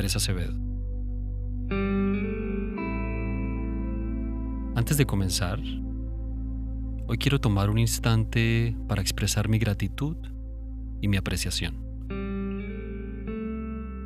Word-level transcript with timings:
Andrés 0.00 0.16
Acevedo. 0.16 0.54
Antes 4.74 4.96
de 4.96 5.04
comenzar, 5.04 5.60
hoy 7.06 7.18
quiero 7.18 7.38
tomar 7.38 7.68
un 7.68 7.78
instante 7.78 8.74
para 8.88 9.02
expresar 9.02 9.50
mi 9.50 9.58
gratitud 9.58 10.16
y 11.02 11.08
mi 11.08 11.18
apreciación. 11.18 11.84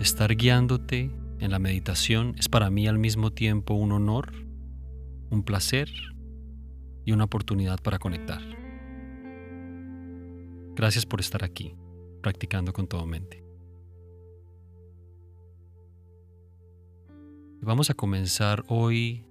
Estar 0.00 0.34
guiándote 0.34 1.12
en 1.38 1.52
la 1.52 1.60
meditación 1.60 2.34
es 2.36 2.48
para 2.48 2.68
mí 2.68 2.88
al 2.88 2.98
mismo 2.98 3.30
tiempo 3.30 3.74
un 3.74 3.92
honor, 3.92 4.32
un 5.30 5.44
placer 5.44 5.88
y 7.04 7.12
una 7.12 7.22
oportunidad 7.22 7.80
para 7.80 8.00
conectar. 8.00 8.42
Gracias 10.74 11.06
por 11.06 11.20
estar 11.20 11.44
aquí, 11.44 11.76
practicando 12.22 12.72
con 12.72 12.88
todo 12.88 13.06
mente. 13.06 13.45
Vamos 17.66 17.90
a 17.90 17.94
comenzar 17.94 18.62
hoy 18.68 19.26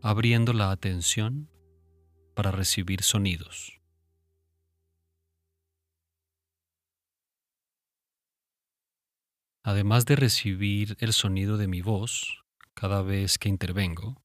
abriendo 0.00 0.52
la 0.52 0.70
atención 0.70 1.50
para 2.36 2.52
recibir 2.52 3.02
sonidos. 3.02 3.80
Además 9.64 10.06
de 10.06 10.14
recibir 10.14 10.96
el 11.00 11.12
sonido 11.12 11.56
de 11.56 11.66
mi 11.66 11.82
voz 11.82 12.44
cada 12.74 13.02
vez 13.02 13.38
que 13.38 13.48
intervengo, 13.48 14.22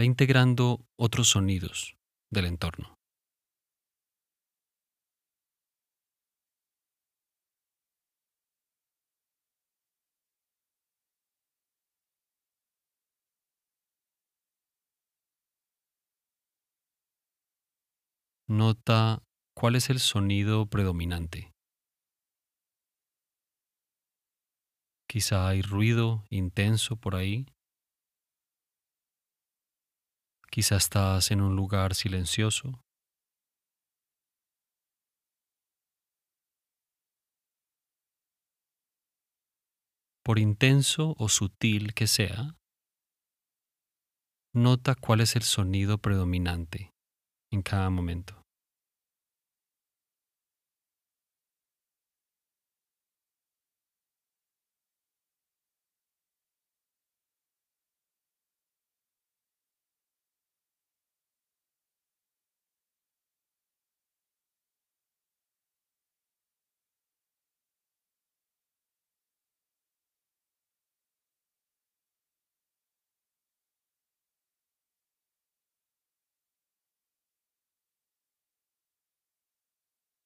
va 0.00 0.04
integrando 0.06 0.86
otros 0.96 1.28
sonidos 1.28 1.98
del 2.30 2.46
entorno. 2.46 2.99
Nota 18.52 19.22
cuál 19.54 19.76
es 19.76 19.90
el 19.90 20.00
sonido 20.00 20.66
predominante. 20.66 21.52
Quizá 25.08 25.46
hay 25.46 25.62
ruido 25.62 26.24
intenso 26.30 26.96
por 26.96 27.14
ahí. 27.14 27.46
Quizá 30.50 30.78
estás 30.78 31.30
en 31.30 31.42
un 31.42 31.54
lugar 31.54 31.94
silencioso. 31.94 32.82
Por 40.24 40.40
intenso 40.40 41.14
o 41.18 41.28
sutil 41.28 41.94
que 41.94 42.08
sea, 42.08 42.58
nota 44.52 44.96
cuál 44.96 45.20
es 45.20 45.36
el 45.36 45.42
sonido 45.42 45.98
predominante 45.98 46.92
en 47.52 47.62
cada 47.62 47.90
momento. 47.90 48.39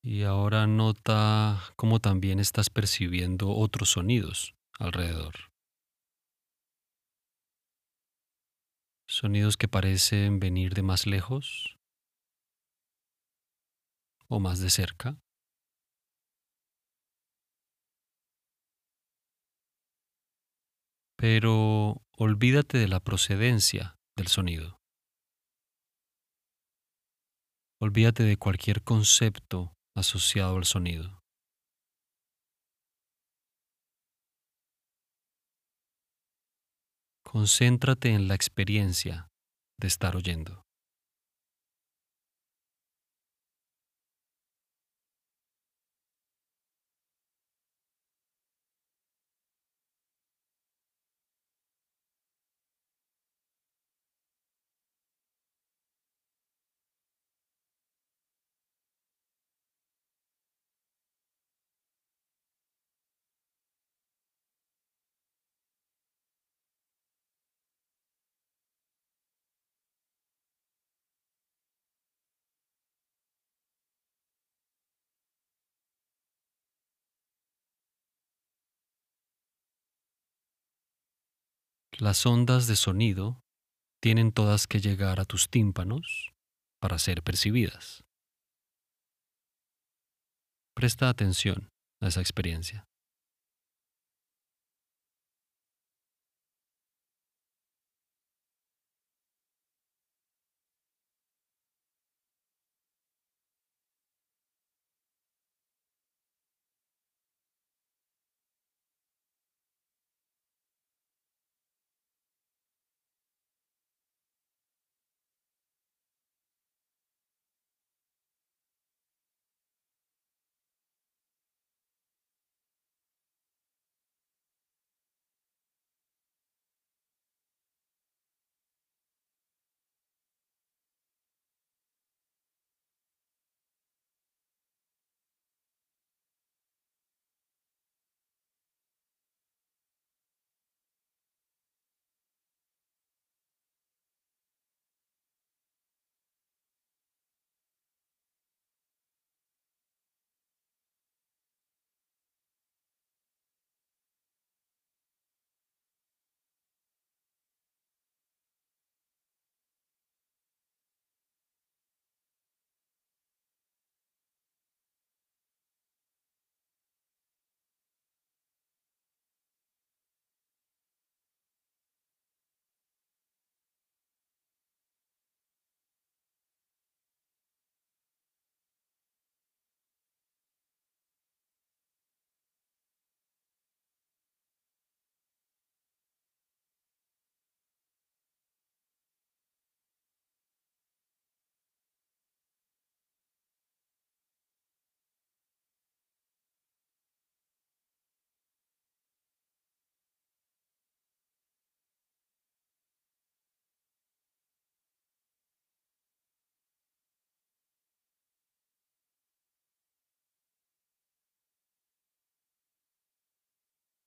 Y 0.07 0.25
ahora 0.25 0.67
nota 0.67 1.63
cómo 1.77 1.99
también 1.99 2.39
estás 2.39 2.69
percibiendo 2.69 3.49
otros 3.49 3.93
sonidos 3.93 4.55
alrededor. 4.79 5.51
Sonidos 9.09 9.57
que 9.57 9.67
parecen 9.67 10.41
venir 10.41 10.75
de 10.75 10.83
más 10.83 11.07
lejos 11.07 11.79
o 14.29 14.41
más 14.41 14.59
de 14.61 14.69
cerca. 14.69 15.17
Pero 21.17 22.03
olvídate 22.19 22.77
de 22.77 22.89
la 22.89 23.01
procedencia 23.01 23.97
del 24.17 24.27
sonido. 24.27 24.77
Olvídate 27.81 28.23
de 28.25 28.37
cualquier 28.37 28.83
concepto 28.83 29.75
asociado 29.94 30.56
al 30.56 30.65
sonido. 30.65 31.22
Concéntrate 37.25 38.10
en 38.10 38.28
la 38.28 38.34
experiencia 38.34 39.28
de 39.81 39.88
estar 39.88 40.15
oyendo. 40.16 40.64
Las 81.99 82.27
ondas 82.27 82.66
de 82.66 82.75
sonido 82.75 83.41
tienen 84.03 84.32
todas 84.32 84.66
que 84.66 84.81
llegar 84.81 85.21
a 85.21 85.25
tus 85.25 85.49
tímpanos 85.49 86.32
para 86.81 86.99
ser 86.99 87.22
percibidas. 87.22 88.03
Presta 90.75 91.09
atención 91.09 91.69
a 92.03 92.09
esa 92.09 92.21
experiencia. 92.21 92.84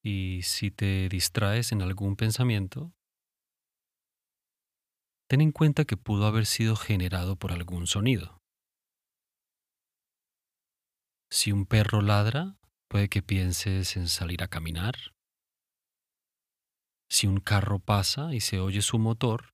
Y 0.10 0.44
si 0.44 0.72
te 0.72 1.10
distraes 1.10 1.74
en 1.74 1.82
algún 1.82 2.16
pensamiento, 2.16 2.94
ten 5.30 5.42
en 5.42 5.52
cuenta 5.52 5.84
que 5.84 5.98
pudo 5.98 6.28
haber 6.28 6.46
sido 6.46 6.78
generado 6.78 7.36
por 7.36 7.52
algún 7.52 7.88
sonido. 7.88 8.42
Si 11.30 11.52
un 11.52 11.66
perro 11.66 12.00
ladra, 12.00 12.58
puede 12.88 13.10
que 13.10 13.22
pienses 13.22 13.98
en 13.98 14.08
salir 14.08 14.44
a 14.44 14.48
caminar. 14.48 14.96
Si 17.10 17.28
un 17.28 17.42
carro 17.42 17.80
pasa 17.80 18.34
y 18.34 18.40
se 18.40 18.62
oye 18.62 18.82
su 18.82 19.00
motor, 19.00 19.52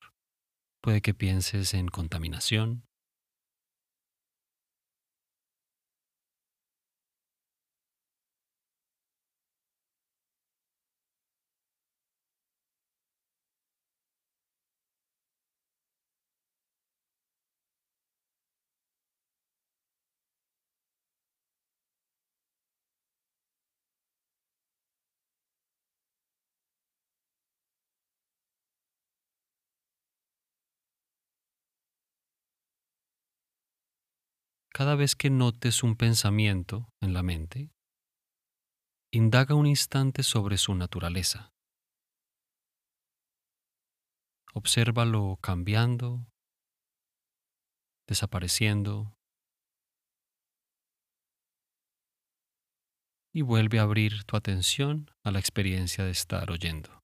puede 0.83 1.01
que 1.01 1.15
pienses 1.15 1.73
en 1.73 1.87
contaminación. 1.87 2.85
Cada 34.75 34.95
vez 34.95 35.15
que 35.15 35.29
notes 35.29 35.83
un 35.83 35.95
pensamiento 35.95 36.89
en 36.99 37.13
la 37.13 37.21
mente, 37.21 37.69
indaga 39.11 39.53
un 39.53 39.67
instante 39.67 40.23
sobre 40.23 40.57
su 40.57 40.73
naturaleza. 40.73 41.53
Obsérvalo 44.55 45.37
cambiando, 45.39 46.25
desapareciendo 48.07 49.15
y 53.31 53.43
vuelve 53.43 53.77
a 53.77 53.83
abrir 53.83 54.23
tu 54.23 54.35
atención 54.37 55.11
a 55.23 55.29
la 55.29 55.37
experiencia 55.37 56.03
de 56.03 56.11
estar 56.11 56.49
oyendo. 56.49 57.02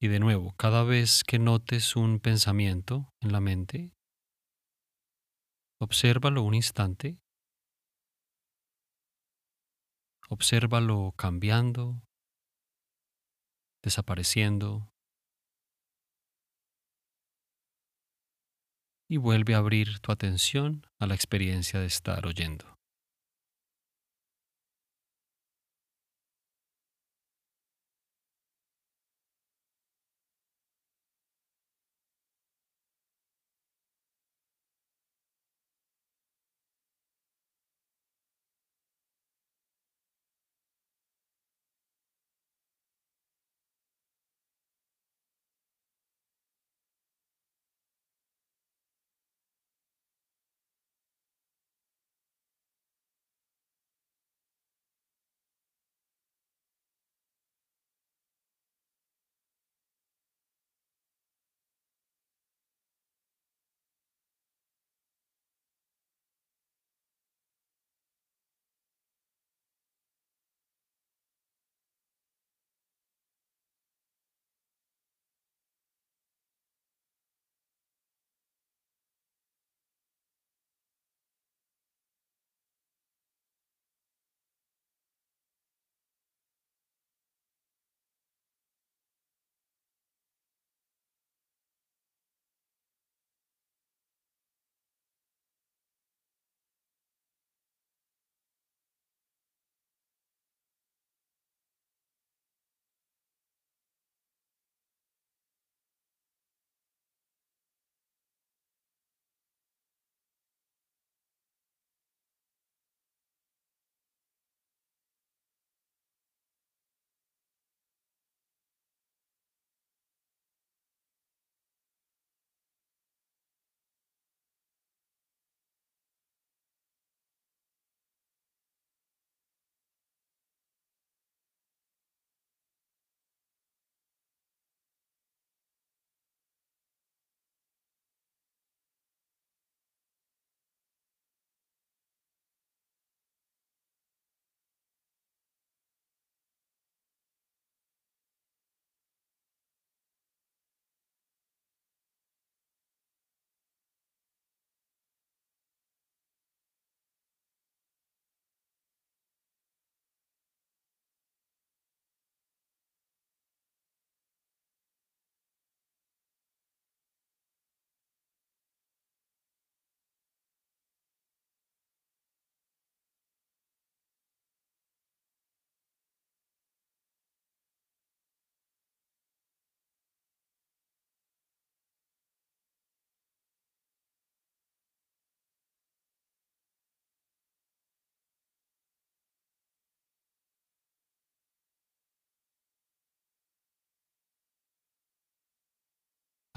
Y 0.00 0.06
de 0.06 0.20
nuevo, 0.20 0.54
cada 0.56 0.84
vez 0.84 1.24
que 1.24 1.40
notes 1.40 1.96
un 1.96 2.20
pensamiento 2.20 3.12
en 3.20 3.32
la 3.32 3.40
mente, 3.40 3.92
obsérvalo 5.80 6.42
un 6.44 6.54
instante, 6.54 7.18
obsérvalo 10.28 11.14
cambiando, 11.16 12.00
desapareciendo, 13.82 14.92
y 19.10 19.16
vuelve 19.16 19.54
a 19.54 19.58
abrir 19.58 19.98
tu 20.00 20.12
atención 20.12 20.86
a 21.00 21.06
la 21.06 21.14
experiencia 21.14 21.80
de 21.80 21.86
estar 21.86 22.24
oyendo. 22.24 22.77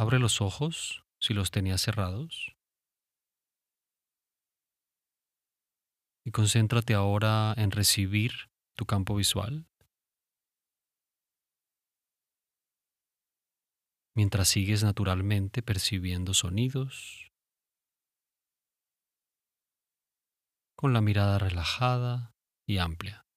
Abre 0.01 0.17
los 0.17 0.41
ojos 0.41 1.05
si 1.19 1.35
los 1.35 1.51
tenías 1.51 1.79
cerrados. 1.79 2.57
Y 6.25 6.31
concéntrate 6.31 6.95
ahora 6.95 7.53
en 7.55 7.69
recibir 7.69 8.31
tu 8.75 8.87
campo 8.87 9.13
visual. 9.15 9.67
Mientras 14.15 14.47
sigues 14.47 14.83
naturalmente 14.83 15.61
percibiendo 15.61 16.33
sonidos, 16.33 17.31
con 20.75 20.93
la 20.93 21.01
mirada 21.01 21.37
relajada 21.37 22.33
y 22.65 22.79
amplia. 22.79 23.27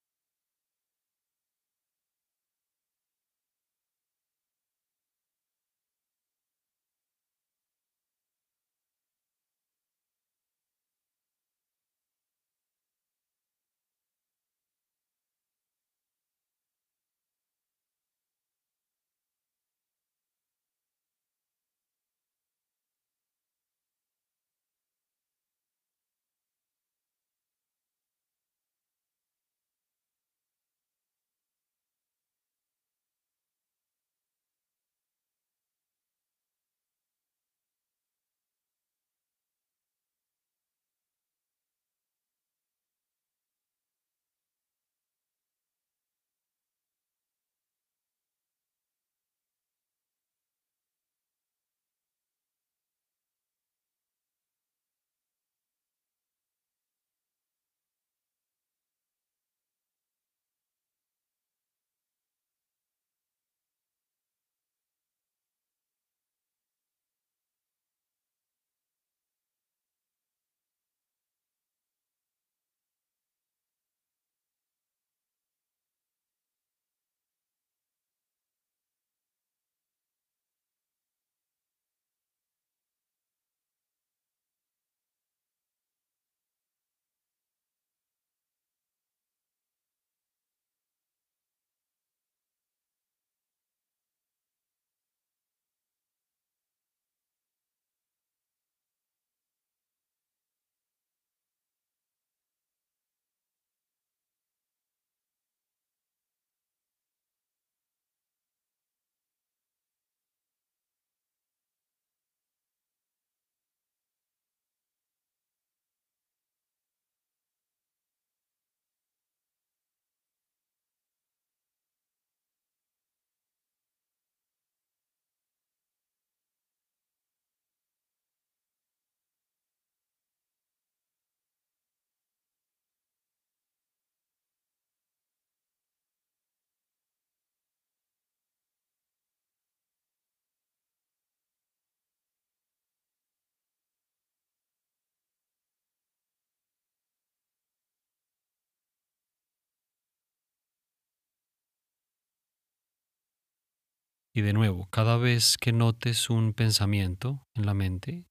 Y 154.36 154.42
de 154.42 154.52
nuevo, 154.52 154.88
cada 154.90 155.16
vez 155.16 155.56
que 155.58 155.72
notes 155.72 156.28
un 156.28 156.54
pensamiento 156.54 157.46
en 157.54 157.66
la 157.66 157.74
mente, 157.74 158.26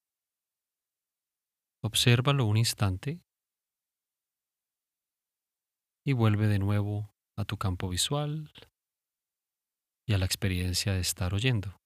obsérvalo 1.82 2.46
un 2.46 2.58
instante 2.58 3.22
y 6.06 6.12
vuelve 6.12 6.48
de 6.48 6.60
nuevo 6.60 7.16
a 7.38 7.46
tu 7.46 7.56
campo 7.56 7.88
visual 7.88 8.52
y 10.06 10.14
a 10.14 10.18
la 10.18 10.26
experiencia 10.26 10.92
de 10.92 11.00
estar 11.00 11.34
oyendo. 11.34 11.83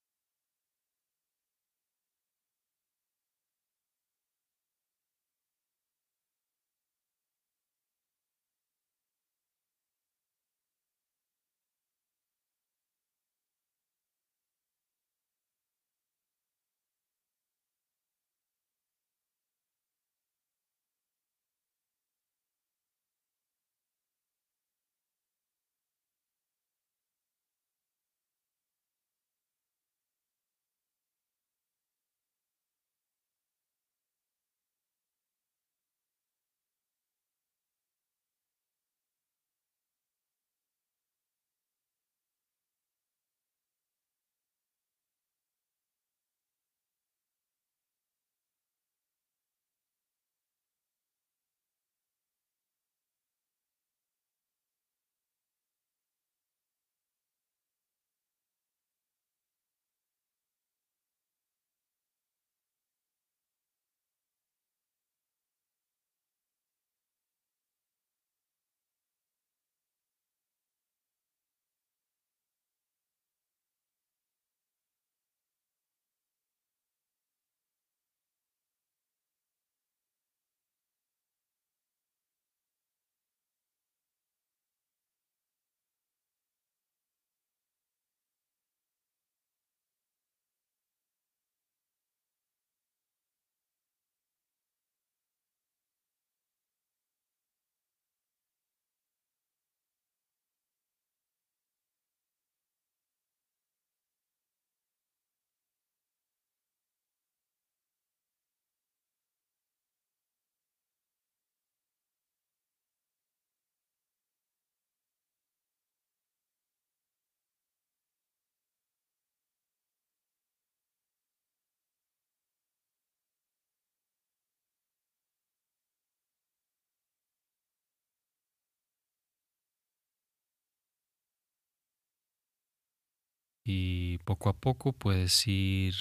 Y 133.67 134.19
poco 134.19 134.47
a 134.47 134.53
poco 134.53 134.93
puedes 134.93 135.45
ir 135.45 135.93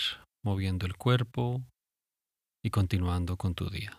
moviendo 0.44 0.86
el 0.86 0.96
cuerpo 0.96 1.64
y 2.64 2.70
continuando 2.70 3.36
con 3.36 3.56
tu 3.56 3.68
día. 3.68 3.98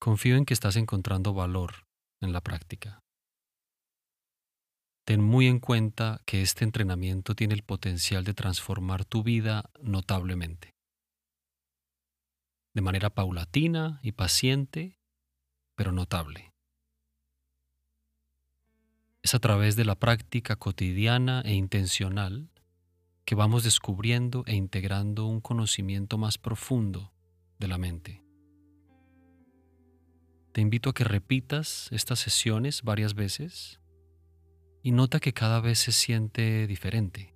Confío 0.00 0.36
en 0.36 0.44
que 0.44 0.54
estás 0.54 0.76
encontrando 0.76 1.34
valor 1.34 1.84
en 2.20 2.32
la 2.32 2.40
práctica. 2.40 3.00
Ten 5.04 5.20
muy 5.20 5.48
en 5.48 5.58
cuenta 5.58 6.20
que 6.26 6.42
este 6.42 6.64
entrenamiento 6.64 7.34
tiene 7.34 7.54
el 7.54 7.64
potencial 7.64 8.22
de 8.22 8.34
transformar 8.34 9.04
tu 9.04 9.24
vida 9.24 9.68
notablemente. 9.80 10.70
De 12.72 12.82
manera 12.82 13.10
paulatina 13.10 13.98
y 14.04 14.12
paciente, 14.12 14.96
pero 15.76 15.90
notable. 15.90 16.51
Es 19.22 19.36
a 19.36 19.38
través 19.38 19.76
de 19.76 19.84
la 19.84 19.94
práctica 19.94 20.56
cotidiana 20.56 21.42
e 21.44 21.54
intencional 21.54 22.50
que 23.24 23.36
vamos 23.36 23.62
descubriendo 23.62 24.42
e 24.46 24.56
integrando 24.56 25.26
un 25.26 25.40
conocimiento 25.40 26.18
más 26.18 26.38
profundo 26.38 27.12
de 27.60 27.68
la 27.68 27.78
mente. 27.78 28.24
Te 30.50 30.60
invito 30.60 30.90
a 30.90 30.94
que 30.94 31.04
repitas 31.04 31.88
estas 31.92 32.18
sesiones 32.18 32.82
varias 32.82 33.14
veces 33.14 33.80
y 34.82 34.90
nota 34.90 35.20
que 35.20 35.32
cada 35.32 35.60
vez 35.60 35.78
se 35.78 35.92
siente 35.92 36.66
diferente. 36.66 37.32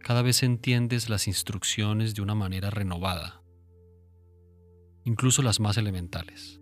Cada 0.00 0.20
vez 0.20 0.42
entiendes 0.42 1.08
las 1.08 1.26
instrucciones 1.26 2.14
de 2.14 2.20
una 2.20 2.34
manera 2.34 2.68
renovada, 2.68 3.42
incluso 5.04 5.40
las 5.40 5.58
más 5.58 5.78
elementales. 5.78 6.60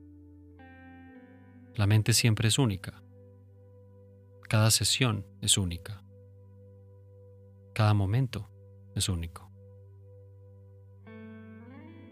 La 1.74 1.88
mente 1.88 2.12
siempre 2.12 2.46
es 2.46 2.60
única. 2.60 3.02
Cada 4.48 4.70
sesión 4.70 5.26
es 5.40 5.58
única. 5.58 6.04
Cada 7.74 7.94
momento 7.94 8.48
es 8.94 9.08
único. 9.08 9.50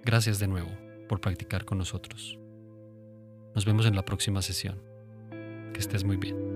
Gracias 0.05 0.40
de 0.40 0.49
nuevo 0.49 0.70
por 1.09 1.20
practicar 1.20 1.64
con 1.64 1.79
nosotros. 1.79 2.37
Nos 3.55 3.64
vemos 3.64 3.87
en 3.87 3.94
la 3.94 4.05
próxima 4.05 4.42
sesión. 4.42 4.83
Que 5.73 5.79
estés 5.79 6.03
muy 6.03 6.16
bien. 6.16 6.54